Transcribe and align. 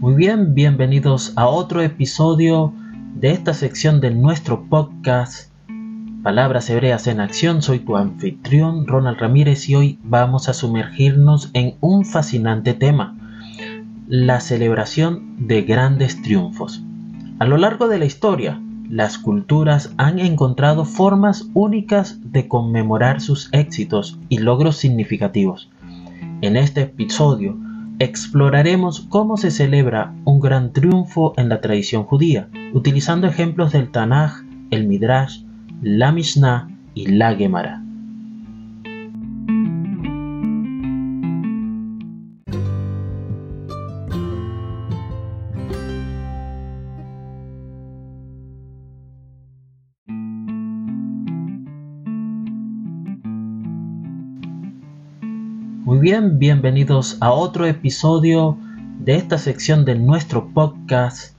Muy 0.00 0.14
bien, 0.14 0.54
bienvenidos 0.54 1.32
a 1.34 1.48
otro 1.48 1.82
episodio 1.82 2.72
de 3.16 3.32
esta 3.32 3.52
sección 3.52 4.00
de 4.00 4.12
nuestro 4.12 4.62
podcast 4.68 5.50
Palabras 6.22 6.70
Hebreas 6.70 7.08
en 7.08 7.18
Acción. 7.18 7.62
Soy 7.62 7.80
tu 7.80 7.96
anfitrión 7.96 8.86
Ronald 8.86 9.18
Ramírez 9.18 9.68
y 9.68 9.74
hoy 9.74 9.98
vamos 10.04 10.48
a 10.48 10.54
sumergirnos 10.54 11.50
en 11.52 11.74
un 11.80 12.04
fascinante 12.04 12.74
tema, 12.74 13.16
la 14.06 14.38
celebración 14.38 15.34
de 15.48 15.62
grandes 15.62 16.22
triunfos. 16.22 16.80
A 17.40 17.44
lo 17.44 17.56
largo 17.56 17.88
de 17.88 17.98
la 17.98 18.04
historia, 18.04 18.62
las 18.88 19.18
culturas 19.18 19.92
han 19.96 20.20
encontrado 20.20 20.84
formas 20.84 21.50
únicas 21.54 22.20
de 22.22 22.46
conmemorar 22.46 23.20
sus 23.20 23.48
éxitos 23.50 24.16
y 24.28 24.38
logros 24.38 24.76
significativos. 24.76 25.68
En 26.40 26.56
este 26.56 26.82
episodio 26.82 27.58
exploraremos 27.98 29.06
cómo 29.08 29.36
se 29.36 29.50
celebra 29.50 30.14
un 30.24 30.40
gran 30.40 30.72
triunfo 30.72 31.34
en 31.36 31.48
la 31.48 31.60
tradición 31.60 32.04
judía, 32.04 32.48
utilizando 32.72 33.26
ejemplos 33.26 33.72
del 33.72 33.90
Tanaj, 33.90 34.42
el 34.70 34.86
Midrash, 34.86 35.42
la 35.82 36.12
Mishnah 36.12 36.68
y 36.94 37.06
la 37.06 37.34
Gemara. 37.34 37.82
Muy 55.88 56.00
bien, 56.00 56.38
bienvenidos 56.38 57.16
a 57.22 57.32
otro 57.32 57.64
episodio 57.64 58.58
de 58.98 59.14
esta 59.16 59.38
sección 59.38 59.86
de 59.86 59.94
nuestro 59.94 60.48
podcast 60.52 61.34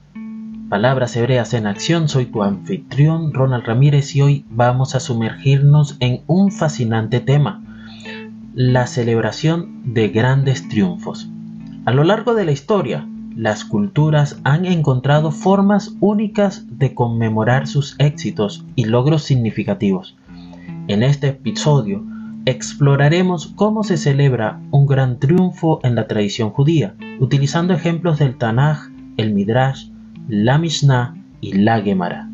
Palabras 0.68 1.14
Hebreas 1.14 1.54
en 1.54 1.68
Acción. 1.68 2.08
Soy 2.08 2.26
tu 2.26 2.42
anfitrión 2.42 3.32
Ronald 3.32 3.64
Ramírez 3.64 4.16
y 4.16 4.22
hoy 4.22 4.44
vamos 4.50 4.96
a 4.96 4.98
sumergirnos 4.98 5.96
en 6.00 6.22
un 6.26 6.50
fascinante 6.50 7.20
tema, 7.20 7.62
la 8.52 8.88
celebración 8.88 9.94
de 9.94 10.08
grandes 10.08 10.68
triunfos. 10.68 11.30
A 11.84 11.92
lo 11.92 12.02
largo 12.02 12.34
de 12.34 12.44
la 12.44 12.50
historia, 12.50 13.06
las 13.36 13.64
culturas 13.64 14.40
han 14.42 14.66
encontrado 14.66 15.30
formas 15.30 15.94
únicas 16.00 16.66
de 16.76 16.92
conmemorar 16.92 17.68
sus 17.68 17.94
éxitos 18.00 18.64
y 18.74 18.86
logros 18.86 19.22
significativos. 19.22 20.16
En 20.88 21.04
este 21.04 21.28
episodio, 21.28 22.02
exploraremos 22.46 23.48
cómo 23.54 23.82
se 23.82 23.96
celebra 23.96 24.60
un 24.70 24.86
gran 24.86 25.18
triunfo 25.18 25.80
en 25.82 25.94
la 25.94 26.06
tradición 26.06 26.50
judía, 26.50 26.94
utilizando 27.18 27.74
ejemplos 27.74 28.18
del 28.18 28.38
Tanaj, 28.38 28.88
el 29.16 29.34
Midrash, 29.34 29.88
la 30.28 30.58
Mishnah 30.58 31.14
y 31.40 31.52
la 31.52 31.80
Gemara. 31.82 32.28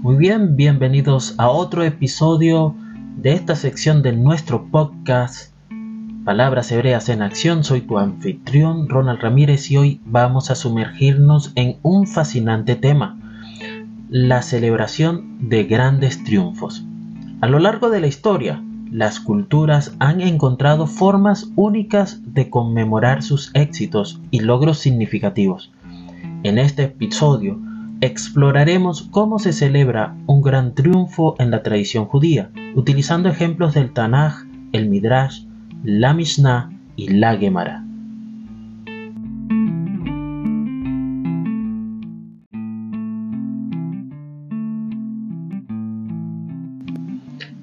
Muy 0.00 0.16
bien, 0.16 0.56
bienvenidos 0.56 1.34
a 1.36 1.50
otro 1.50 1.82
episodio 1.82 2.74
de 3.18 3.32
esta 3.32 3.54
sección 3.56 4.00
de 4.02 4.12
nuestro 4.12 4.70
podcast 4.70 5.52
Palabras 6.28 6.70
Hebreas 6.70 7.08
en 7.08 7.22
Acción, 7.22 7.64
soy 7.64 7.80
tu 7.80 7.96
anfitrión 7.96 8.90
Ronald 8.90 9.18
Ramírez 9.18 9.70
y 9.70 9.78
hoy 9.78 10.00
vamos 10.04 10.50
a 10.50 10.56
sumergirnos 10.56 11.52
en 11.54 11.78
un 11.80 12.06
fascinante 12.06 12.76
tema, 12.76 13.18
la 14.10 14.42
celebración 14.42 15.48
de 15.48 15.64
grandes 15.64 16.22
triunfos. 16.24 16.84
A 17.40 17.46
lo 17.46 17.58
largo 17.58 17.88
de 17.88 18.00
la 18.00 18.08
historia, 18.08 18.62
las 18.92 19.20
culturas 19.20 19.96
han 20.00 20.20
encontrado 20.20 20.86
formas 20.86 21.50
únicas 21.56 22.20
de 22.26 22.50
conmemorar 22.50 23.22
sus 23.22 23.50
éxitos 23.54 24.20
y 24.30 24.40
logros 24.40 24.76
significativos. 24.80 25.72
En 26.42 26.58
este 26.58 26.82
episodio 26.82 27.58
exploraremos 28.02 29.08
cómo 29.10 29.38
se 29.38 29.54
celebra 29.54 30.14
un 30.26 30.42
gran 30.42 30.74
triunfo 30.74 31.36
en 31.38 31.50
la 31.50 31.62
tradición 31.62 32.04
judía, 32.04 32.50
utilizando 32.74 33.30
ejemplos 33.30 33.72
del 33.72 33.94
Tanaj, 33.94 34.44
el 34.72 34.90
Midrash, 34.90 35.47
la 35.84 36.12
Mishnah 36.12 36.70
y 36.96 37.08
la 37.08 37.36
Gemara. 37.36 37.84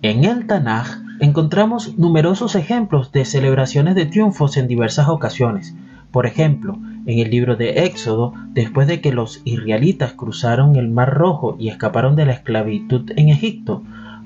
En 0.01 0.23
el 0.23 0.45
Tanaj 0.45 0.99
encontramos 1.19 1.97
numerosos 1.97 2.55
ejemplos 2.55 3.11
de 3.11 3.25
celebraciones 3.25 3.95
de 3.95 4.05
triunfos 4.05 4.55
en 4.57 4.67
diversas 4.67 5.09
ocasiones. 5.09 5.75
Por 6.11 6.25
ejemplo, 6.25 6.77
en 7.05 7.19
el 7.19 7.29
libro 7.29 7.55
de 7.55 7.85
Éxodo, 7.85 8.33
después 8.53 8.87
de 8.87 9.01
que 9.01 9.11
los 9.11 9.41
israelitas 9.45 10.13
cruzaron 10.13 10.75
el 10.75 10.89
Mar 10.89 11.13
Rojo 11.13 11.57
y 11.59 11.69
escaparon 11.69 12.15
de 12.15 12.25
la 12.25 12.33
esclavitud 12.33 13.11
en 13.15 13.29
Egipto, 13.29 13.83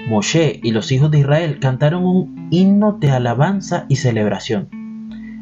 Moshe 0.08 0.60
y 0.64 0.72
los 0.72 0.92
hijos 0.92 1.12
de 1.12 1.20
Israel 1.20 1.60
cantaron 1.60 2.06
un 2.06 2.48
himno 2.52 2.94
de 2.94 3.12
alabanza 3.12 3.86
y 3.90 3.98
celebración. 3.98 4.70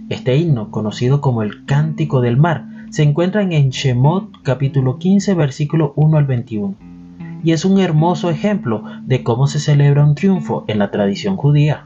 Este 0.09 0.37
himno, 0.37 0.71
conocido 0.71 1.21
como 1.21 1.43
el 1.43 1.65
Cántico 1.65 2.21
del 2.21 2.37
Mar, 2.37 2.65
se 2.89 3.03
encuentra 3.03 3.43
en 3.43 3.69
Shemot 3.69 4.41
capítulo 4.43 4.97
15 4.97 5.33
versículo 5.33 5.93
1 5.95 6.17
al 6.17 6.25
21 6.25 6.87
y 7.43 7.51
es 7.51 7.65
un 7.65 7.79
hermoso 7.79 8.29
ejemplo 8.29 8.83
de 9.05 9.23
cómo 9.23 9.47
se 9.47 9.59
celebra 9.59 10.03
un 10.03 10.15
triunfo 10.15 10.65
en 10.67 10.79
la 10.79 10.91
tradición 10.91 11.37
judía. 11.37 11.85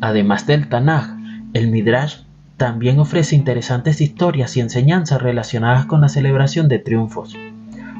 Además 0.00 0.46
del 0.46 0.68
Tanaj, 0.68 1.17
el 1.54 1.70
Midrash 1.70 2.16
también 2.56 2.98
ofrece 2.98 3.36
interesantes 3.36 4.00
historias 4.00 4.56
y 4.56 4.60
enseñanzas 4.60 5.22
relacionadas 5.22 5.86
con 5.86 6.00
la 6.00 6.08
celebración 6.08 6.68
de 6.68 6.78
triunfos. 6.78 7.36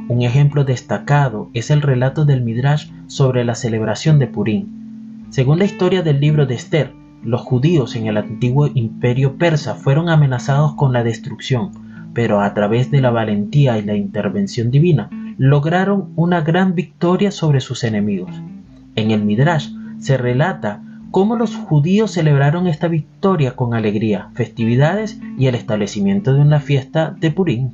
Un 0.09 0.22
ejemplo 0.22 0.64
destacado 0.64 1.48
es 1.54 1.70
el 1.70 1.81
relato 1.81 2.25
del 2.25 2.42
Midrash 2.42 2.91
sobre 3.06 3.44
la 3.44 3.54
celebración 3.54 4.19
de 4.19 4.26
Purim. 4.26 5.28
Según 5.31 5.59
la 5.59 5.64
historia 5.64 6.03
del 6.03 6.20
libro 6.20 6.47
de 6.47 6.54
Esther, 6.54 6.92
los 7.22 7.41
judíos 7.41 7.97
en 7.97 8.06
el 8.06 8.16
antiguo 8.16 8.69
imperio 8.72 9.36
persa 9.36 9.75
fueron 9.75 10.09
amenazados 10.09 10.75
con 10.75 10.92
la 10.92 11.03
destrucción, 11.03 11.70
pero 12.15 12.41
a 12.41 12.53
través 12.54 12.91
de 12.91 13.00
la 13.00 13.10
valentía 13.10 13.78
y 13.78 13.82
la 13.82 13.94
intervención 13.94 14.70
divina 14.70 15.10
lograron 15.38 16.12
una 16.16 16.41
gran 16.41 16.75
victoria 16.75 17.30
sobre 17.30 17.60
sus 17.60 17.84
enemigos. 17.84 18.30
En 18.97 19.10
el 19.10 19.25
Midrash 19.25 19.69
se 19.98 20.16
relata 20.16 20.82
cómo 21.11 21.37
los 21.37 21.57
judíos 21.57 22.13
celebraron 22.13 22.67
esta 22.67 22.89
victoria 22.89 23.57
con 23.57 23.75
alegría, 23.75 24.31
festividades 24.35 25.19
y 25.39 25.47
el 25.47 25.55
establecimiento 25.55 26.35
de 26.35 26.41
una 26.41 26.61
fiesta 26.61 27.15
de 27.19 27.31
Purim. 27.31 27.71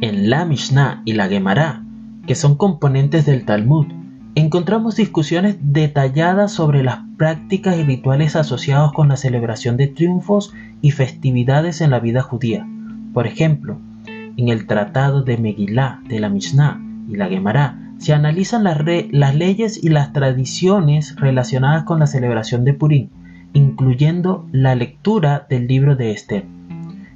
En 0.00 0.28
la 0.28 0.44
Mishnah 0.44 1.02
y 1.04 1.14
la 1.14 1.28
Gemara, 1.28 1.82
que 2.26 2.34
son 2.34 2.56
componentes 2.56 3.24
del 3.26 3.44
Talmud, 3.44 3.86
encontramos 4.34 4.96
discusiones 4.96 5.56
detalladas 5.60 6.52
sobre 6.52 6.82
las 6.82 6.98
prácticas 7.16 7.78
y 7.78 7.84
rituales 7.84 8.36
asociados 8.36 8.92
con 8.92 9.08
la 9.08 9.16
celebración 9.16 9.76
de 9.76 9.86
triunfos 9.86 10.52
y 10.82 10.90
festividades 10.90 11.80
en 11.80 11.90
la 11.90 12.00
vida 12.00 12.20
judía. 12.20 12.66
Por 13.14 13.28
ejemplo, 13.28 13.78
en 14.36 14.48
el 14.48 14.66
Tratado 14.66 15.22
de 15.22 15.38
Megillah 15.38 16.00
de 16.08 16.18
la 16.18 16.28
Mishnah 16.28 16.82
y 17.08 17.14
la 17.14 17.28
Gemara 17.28 17.78
se 17.98 18.12
analizan 18.12 18.64
las, 18.64 18.78
las 19.12 19.36
leyes 19.36 19.82
y 19.82 19.88
las 19.88 20.12
tradiciones 20.12 21.14
relacionadas 21.14 21.84
con 21.84 22.00
la 22.00 22.08
celebración 22.08 22.64
de 22.64 22.74
Purim, 22.74 23.10
incluyendo 23.52 24.48
la 24.50 24.74
lectura 24.74 25.46
del 25.48 25.68
libro 25.68 25.94
de 25.94 26.10
Esther, 26.10 26.44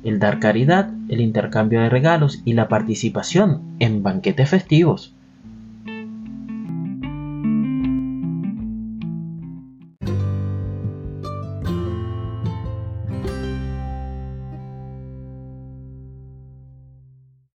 el 0.05 0.21
dar 0.21 0.39
caridad, 0.39 0.89
el 1.09 1.21
intercambio 1.21 1.81
de 1.81 1.91
regalos 1.91 2.43
y 2.45 2.53
la 2.53 2.69
participación 2.69 3.62
en 3.81 4.05
banquetes 4.05 4.49
festivos. 4.49 5.17